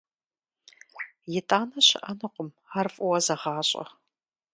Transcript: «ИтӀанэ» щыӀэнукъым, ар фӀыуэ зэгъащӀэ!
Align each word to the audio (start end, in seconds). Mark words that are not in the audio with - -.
«ИтӀанэ» 1.37 1.79
щыӀэнукъым, 1.87 2.49
ар 2.77 2.87
фӀыуэ 2.93 3.17
зэгъащӀэ! 3.25 3.85